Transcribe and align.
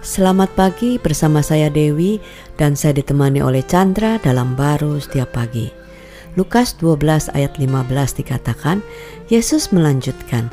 Selamat 0.00 0.48
pagi 0.56 0.96
bersama 0.96 1.44
saya 1.44 1.68
Dewi 1.68 2.24
dan 2.56 2.72
saya 2.72 2.96
ditemani 2.96 3.44
oleh 3.44 3.60
Chandra 3.60 4.16
dalam 4.16 4.56
baru 4.56 4.96
setiap 4.96 5.36
pagi. 5.36 5.68
Lukas 6.40 6.72
12 6.80 7.28
ayat 7.36 7.60
15 7.60 8.24
dikatakan, 8.24 8.80
Yesus 9.28 9.68
melanjutkan, 9.76 10.48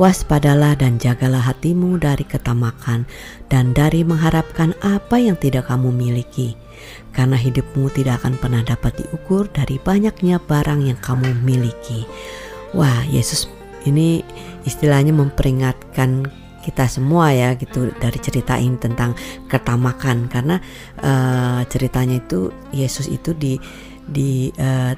Waspadalah 0.00 0.72
dan 0.80 0.96
jagalah 0.96 1.52
hatimu 1.52 2.00
dari 2.00 2.24
ketamakan 2.24 3.04
dan 3.52 3.76
dari 3.76 4.08
mengharapkan 4.08 4.72
apa 4.80 5.20
yang 5.20 5.36
tidak 5.36 5.68
kamu 5.68 5.92
miliki. 5.92 6.56
Karena 7.12 7.36
hidupmu 7.36 7.92
tidak 7.92 8.24
akan 8.24 8.40
pernah 8.40 8.64
dapat 8.64 9.04
diukur 9.04 9.52
dari 9.52 9.76
banyaknya 9.76 10.40
barang 10.40 10.80
yang 10.80 10.96
kamu 11.04 11.36
miliki. 11.44 12.08
Wah, 12.72 13.04
Yesus 13.04 13.52
ini 13.84 14.24
istilahnya 14.64 15.12
memperingatkan 15.12 16.47
kita 16.68 16.84
semua 16.84 17.32
ya 17.32 17.56
gitu 17.56 17.88
dari 17.96 18.20
cerita 18.20 18.60
ini 18.60 18.76
tentang 18.76 19.16
ketamakan. 19.48 20.28
Karena 20.28 20.60
uh, 21.00 21.64
ceritanya 21.64 22.20
itu 22.20 22.52
Yesus 22.76 23.08
itu 23.08 23.32
di 23.32 23.56
di 24.04 24.52
uh, 24.60 24.92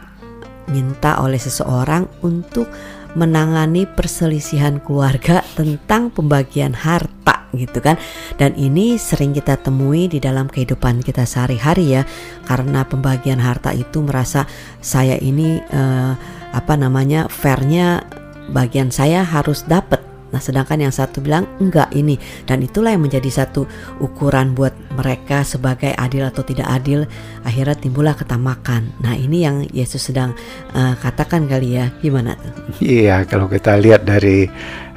minta 0.75 1.23
oleh 1.23 1.39
seseorang 1.39 2.11
untuk 2.27 2.67
menangani 3.15 3.87
perselisihan 3.87 4.83
keluarga 4.83 5.47
tentang 5.59 6.11
pembagian 6.11 6.75
harta 6.75 7.47
gitu 7.55 7.79
kan. 7.79 7.99
Dan 8.35 8.55
ini 8.59 8.99
sering 8.99 9.31
kita 9.31 9.59
temui 9.63 10.11
di 10.11 10.19
dalam 10.19 10.51
kehidupan 10.51 11.03
kita 11.07 11.23
sehari-hari 11.27 11.95
ya 11.99 12.03
karena 12.47 12.83
pembagian 12.87 13.39
harta 13.39 13.71
itu 13.71 14.03
merasa 14.03 14.47
saya 14.83 15.15
ini 15.23 15.63
uh, 15.71 16.15
apa 16.51 16.75
namanya 16.75 17.31
fairnya 17.31 18.03
bagian 18.51 18.91
saya 18.91 19.23
harus 19.23 19.63
dapat 19.67 20.10
Nah, 20.31 20.39
sedangkan 20.39 20.79
yang 20.79 20.95
satu 20.95 21.19
bilang 21.23 21.47
enggak 21.59 21.91
ini 21.95 22.17
dan 22.47 22.63
itulah 22.63 22.95
yang 22.95 23.03
menjadi 23.03 23.31
satu 23.31 23.67
ukuran 23.99 24.55
buat 24.55 24.73
mereka 24.95 25.43
sebagai 25.43 25.95
adil 25.95 26.27
atau 26.27 26.43
tidak 26.47 26.71
adil. 26.71 27.07
Akhirnya 27.43 27.77
timbullah 27.79 28.15
ketamakan. 28.15 28.95
Nah, 29.03 29.15
ini 29.15 29.43
yang 29.43 29.67
Yesus 29.71 30.11
sedang 30.11 30.35
uh, 30.75 30.95
katakan 30.99 31.51
kali 31.51 31.79
ya. 31.79 31.91
Gimana 31.99 32.39
tuh? 32.39 32.53
Iya, 32.83 33.27
kalau 33.27 33.51
kita 33.51 33.75
lihat 33.79 34.07
dari 34.07 34.47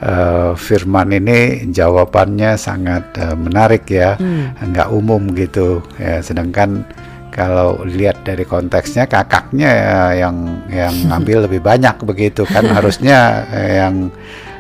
uh, 0.01 0.53
firman 0.53 1.13
ini 1.13 1.69
jawabannya 1.69 2.55
sangat 2.57 3.03
uh, 3.17 3.35
menarik 3.37 3.89
ya. 3.89 4.15
Hmm. 4.17 4.53
Enggak 4.61 4.93
umum 4.93 5.33
gitu. 5.33 5.81
Ya, 5.97 6.21
sedangkan 6.21 6.85
kalau 7.33 7.81
lihat 7.81 8.21
dari 8.21 8.45
konteksnya 8.45 9.09
kakaknya 9.09 9.73
yang 10.13 10.61
yang 10.69 10.93
ngambil 11.09 11.49
lebih 11.49 11.65
banyak 11.65 11.97
begitu 12.05 12.45
kan 12.45 12.61
harusnya 12.69 13.49
yang 13.57 14.13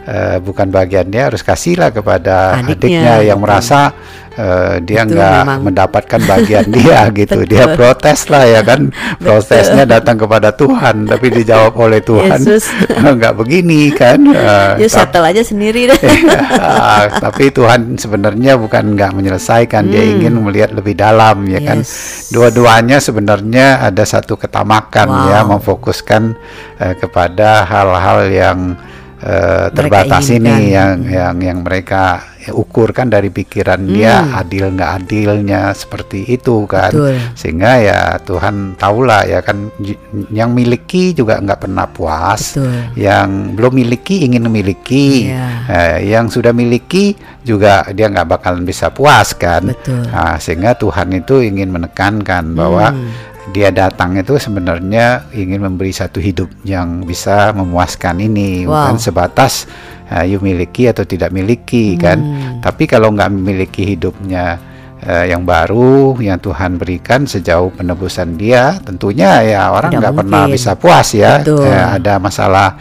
uh, 0.07 0.37
bukan 0.43 0.67
bagian 0.69 1.07
dia 1.09 1.31
harus 1.31 1.43
kasihlah 1.43 1.91
kepada 1.91 2.59
adiknya, 2.59 2.75
adiknya 2.75 3.13
yang 3.23 3.39
merasa 3.39 3.91
uh, 4.37 4.75
dia 4.81 5.05
nggak 5.05 5.63
mendapatkan 5.63 6.21
bagian 6.25 6.67
dia 6.69 7.07
gitu. 7.19 7.45
Dia 7.45 7.73
protes 7.77 8.27
lah 8.29 8.43
ya 8.45 8.61
kan? 8.65 8.89
Protesnya 9.23 9.85
datang 9.85 10.17
kepada 10.19 10.53
Tuhan 10.53 11.07
tapi 11.07 11.31
dijawab 11.31 11.73
oleh 11.77 12.01
Tuhan. 12.03 12.39
Nggak 13.19 13.33
begini 13.37 13.91
kan? 13.93 14.19
Uh, 14.23 14.79
ya 14.79 14.87
settle 14.89 15.25
aja 15.25 15.41
sendiri. 15.43 15.91
Deh 15.91 15.99
uh, 15.99 17.05
tapi 17.19 17.51
Tuhan 17.53 17.99
sebenarnya 17.99 18.57
bukan 18.57 18.95
nggak 18.95 19.11
menyelesaikan. 19.13 19.85
Hmm. 19.85 19.91
dia 19.91 20.03
ingin 20.05 20.33
melihat 20.39 20.71
lebih 20.71 20.95
dalam 20.95 21.43
ya 21.49 21.59
kan. 21.59 21.83
yes. 21.83 22.29
kan 22.29 22.33
dua-duanya 22.33 22.97
sebenarnya 23.03 23.83
ada 23.83 24.03
satu 24.07 24.39
ketamakan 24.39 25.07
ya, 25.09 25.19
wow. 25.19 25.29
ya 25.29 25.39
memfokuskan 25.47 26.23
uh, 26.79 26.93
kepada 26.97 27.67
hal-hal 27.67 28.19
yang 28.31 28.59
uh, 29.23 29.67
terbatas 29.71 30.27
ini 30.29 30.75
yang 30.75 31.07
yang 31.07 31.35
yang 31.39 31.59
mereka 31.63 32.33
ukurkan 32.51 33.07
dari 33.07 33.31
pikiran 33.31 33.79
hmm. 33.79 33.93
dia 33.95 34.27
adil 34.35 34.75
nggak 34.75 34.91
adilnya 34.99 35.71
seperti 35.71 36.27
itu 36.27 36.67
kan 36.67 36.91
Betul. 36.91 37.15
sehingga 37.39 37.71
ya 37.79 37.99
Tuhan 38.19 38.75
tahulah 38.75 39.23
ya 39.23 39.39
kan 39.39 39.71
yang 40.27 40.51
miliki 40.51 41.15
juga 41.15 41.39
nggak 41.39 41.59
pernah 41.63 41.87
puas 41.87 42.59
Betul. 42.59 42.99
yang 42.99 43.55
belum 43.55 43.73
miliki 43.79 44.27
ingin 44.27 44.43
memiliki 44.43 45.31
yeah. 45.31 45.63
eh, 45.71 46.11
yang 46.11 46.27
sudah 46.27 46.51
miliki 46.51 47.15
juga 47.47 47.87
dia 47.95 48.11
nggak 48.11 48.27
bakalan 48.27 48.67
bisa 48.67 48.91
puas 48.91 49.31
kan 49.31 49.71
Betul. 49.71 50.03
Nah, 50.11 50.35
sehingga 50.35 50.75
Tuhan 50.75 51.15
itu 51.15 51.39
ingin 51.39 51.71
menekankan 51.71 52.51
bahwa 52.51 52.91
hmm 52.91 53.31
dia 53.51 53.73
datang 53.75 54.15
itu 54.15 54.39
sebenarnya 54.39 55.27
ingin 55.35 55.67
memberi 55.67 55.91
satu 55.91 56.23
hidup 56.23 56.47
yang 56.63 57.03
bisa 57.03 57.51
memuaskan 57.51 58.23
ini 58.23 58.63
wow. 58.63 58.87
bukan 58.87 58.97
sebatas 59.03 59.67
uh, 60.07 60.23
you 60.23 60.39
miliki 60.39 60.87
atau 60.87 61.03
tidak 61.03 61.35
miliki 61.35 61.99
kan. 61.99 62.23
hmm. 62.23 62.63
kan 62.63 62.71
tapi 62.71 62.87
kalau 62.87 63.11
nggak 63.11 63.35
memiliki 63.35 63.83
hidupnya 63.83 64.55
uh, 65.03 65.25
yang 65.27 65.43
baru 65.43 66.15
yang 66.23 66.39
Tuhan 66.39 66.79
berikan 66.79 67.27
sejauh 67.27 67.75
penebusan 67.75 68.39
dia 68.39 68.79
tentunya 68.79 69.43
ya 69.43 69.61
orang 69.75 69.91
nggak 69.99 70.15
pernah 70.23 70.47
bisa 70.47 70.79
puas 70.79 71.11
ya 71.11 71.43
uh, 71.43 71.99
ada 71.99 72.23
masalah 72.23 72.79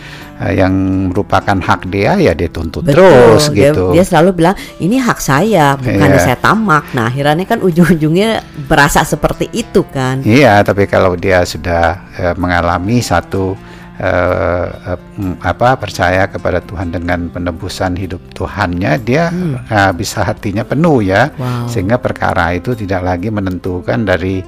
yang 0.51 0.73
merupakan 1.13 1.55
hak 1.55 1.87
dia 1.87 2.19
ya 2.19 2.33
dia 2.35 2.51
tuntut 2.51 2.83
Betul. 2.83 2.99
terus 2.99 3.45
dia, 3.55 3.71
gitu. 3.71 3.95
Dia 3.95 4.03
selalu 4.03 4.31
bilang 4.43 4.57
ini 4.83 4.99
hak 4.99 5.19
saya 5.23 5.79
bukan 5.79 6.09
yeah. 6.11 6.23
saya 6.23 6.39
tamak. 6.41 6.91
Nah 6.97 7.07
akhirnya 7.13 7.47
kan 7.47 7.63
ujung-ujungnya 7.63 8.43
berasa 8.67 9.07
seperti 9.07 9.47
itu 9.55 9.87
kan. 9.87 10.25
Iya 10.27 10.67
tapi 10.67 10.91
kalau 10.91 11.15
dia 11.15 11.47
sudah 11.47 12.11
uh, 12.19 12.35
mengalami 12.35 12.99
satu 12.99 13.55
uh, 14.01 14.67
uh, 14.97 14.99
apa 15.43 15.79
percaya 15.79 16.27
kepada 16.27 16.59
Tuhan 16.65 16.91
dengan 16.91 17.29
penebusan 17.31 17.95
hidup 17.95 18.23
Tuhannya 18.35 18.99
dia 19.03 19.31
hmm. 19.31 19.69
uh, 19.69 19.93
bisa 19.95 20.27
hatinya 20.27 20.67
penuh 20.67 21.05
ya 21.05 21.31
wow. 21.37 21.69
sehingga 21.71 22.03
perkara 22.03 22.57
itu 22.57 22.75
tidak 22.75 23.05
lagi 23.05 23.29
menentukan 23.29 24.03
dari 24.03 24.43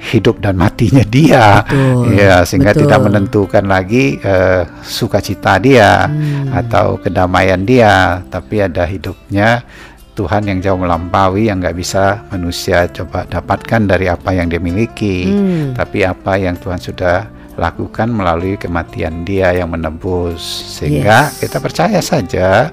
hidup 0.00 0.40
dan 0.40 0.56
matinya 0.56 1.04
dia 1.04 1.60
betul, 1.60 2.16
ya 2.16 2.40
sehingga 2.48 2.72
betul. 2.72 2.80
tidak 2.88 3.00
menentukan 3.04 3.64
lagi 3.68 4.16
uh, 4.24 4.64
sukacita 4.80 5.60
dia 5.60 6.08
hmm. 6.08 6.56
atau 6.56 6.96
kedamaian 6.96 7.60
dia 7.60 8.24
tapi 8.32 8.64
ada 8.64 8.88
hidupnya 8.88 9.60
Tuhan 10.16 10.48
yang 10.48 10.58
jauh 10.60 10.80
melampaui 10.80 11.48
yang 11.48 11.60
nggak 11.60 11.76
bisa 11.76 12.24
manusia 12.32 12.88
coba 12.90 13.28
dapatkan 13.28 13.88
dari 13.88 14.08
apa 14.08 14.32
yang 14.32 14.48
dia 14.48 14.60
miliki 14.60 15.28
hmm. 15.28 15.76
tapi 15.76 16.04
apa 16.04 16.40
yang 16.40 16.56
Tuhan 16.56 16.80
sudah 16.80 17.39
lakukan 17.58 18.10
melalui 18.10 18.54
kematian 18.54 19.26
dia 19.26 19.50
yang 19.54 19.74
menebus 19.74 20.42
sehingga 20.78 21.30
yes. 21.30 21.42
kita 21.42 21.58
percaya 21.58 22.00
saja 22.02 22.70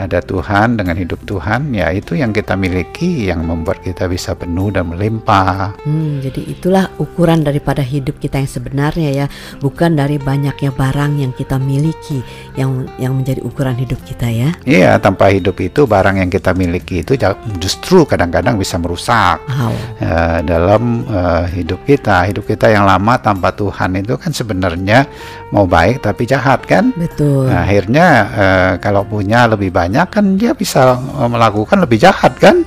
ada 0.00 0.24
Tuhan 0.24 0.80
dengan 0.80 0.96
hidup 0.96 1.20
Tuhan 1.28 1.76
ya 1.76 1.92
itu 1.92 2.16
yang 2.16 2.32
kita 2.32 2.56
miliki 2.56 3.28
yang 3.28 3.44
membuat 3.44 3.84
kita 3.84 4.08
bisa 4.08 4.32
penuh 4.32 4.72
dan 4.72 4.88
melimpah. 4.88 5.76
Hmm, 5.84 6.24
jadi 6.24 6.40
itulah 6.48 6.88
ukuran 6.96 7.44
daripada 7.44 7.84
hidup 7.84 8.16
kita 8.16 8.40
yang 8.40 8.48
sebenarnya 8.48 9.10
ya, 9.12 9.26
bukan 9.60 10.00
dari 10.00 10.16
banyaknya 10.16 10.72
barang 10.72 11.12
yang 11.20 11.32
kita 11.36 11.60
miliki 11.60 12.24
yang 12.56 12.88
yang 12.96 13.12
menjadi 13.12 13.44
ukuran 13.44 13.76
hidup 13.76 14.00
kita 14.08 14.32
ya. 14.32 14.56
Iya, 14.64 14.96
tanpa 14.96 15.28
hidup 15.28 15.60
itu 15.60 15.84
barang 15.84 16.16
yang 16.24 16.32
kita 16.32 16.56
miliki 16.56 17.04
itu 17.04 17.20
justru 17.60 18.08
kadang-kadang 18.08 18.56
bisa 18.56 18.80
merusak 18.80 19.44
wow. 19.44 19.72
uh, 20.00 20.38
dalam 20.40 21.04
uh, 21.12 21.44
hidup 21.52 21.84
kita. 21.84 22.24
Hidup 22.24 22.48
kita 22.48 22.72
yang 22.72 22.88
lama 22.88 23.20
tanpa 23.20 23.52
Tuhan 23.52 24.00
itu 24.00 24.16
kan 24.20 24.30
sebenarnya 24.36 25.08
mau 25.50 25.64
baik 25.64 26.04
tapi 26.04 26.28
jahat 26.28 26.62
kan? 26.68 26.92
Betul. 26.92 27.48
Nah, 27.48 27.64
akhirnya 27.64 28.06
uh, 28.30 28.72
kalau 28.78 29.02
punya 29.08 29.48
lebih 29.48 29.72
banyak 29.72 30.06
kan 30.12 30.36
dia 30.36 30.52
bisa 30.52 30.94
uh, 30.94 31.30
melakukan 31.30 31.80
lebih 31.82 31.98
jahat 31.98 32.36
kan 32.36 32.62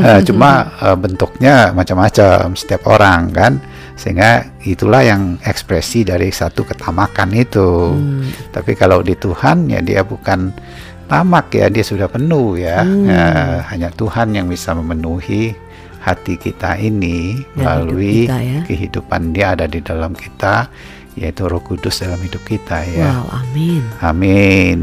uh, 0.00 0.20
cuma 0.28 0.70
bentuknya 1.00 1.72
macam-macam 1.72 2.52
setiap 2.54 2.86
orang 2.86 3.32
kan 3.32 3.52
sehingga 4.00 4.48
itulah 4.64 5.04
yang 5.04 5.36
ekspresi 5.44 6.08
dari 6.08 6.32
satu 6.32 6.64
ketamakan 6.64 7.36
itu 7.36 7.92
hmm. 7.92 8.48
tapi 8.48 8.72
kalau 8.72 9.04
di 9.04 9.12
Tuhan 9.12 9.68
ya 9.68 9.84
dia 9.84 10.00
bukan 10.00 10.56
tamak 11.04 11.52
ya 11.52 11.68
dia 11.68 11.84
sudah 11.84 12.08
penuh 12.08 12.56
ya 12.56 12.80
hmm. 12.80 13.68
hanya 13.68 13.92
Tuhan 13.92 14.32
yang 14.32 14.48
bisa 14.48 14.72
memenuhi 14.72 15.52
hati 16.00 16.40
kita 16.40 16.80
ini 16.80 17.44
Dan 17.54 17.60
melalui 17.60 18.24
kita, 18.24 18.38
ya. 18.40 18.60
kehidupan 18.64 19.36
dia 19.36 19.52
ada 19.52 19.68
di 19.68 19.84
dalam 19.84 20.16
kita 20.16 20.72
yaitu 21.18 21.44
Roh 21.44 21.60
Kudus 21.60 22.00
dalam 22.00 22.18
hidup 22.22 22.40
kita 22.46 22.80
ya. 22.86 23.20
Wow, 23.20 23.44
amin. 23.44 23.82
Amin. 24.00 24.78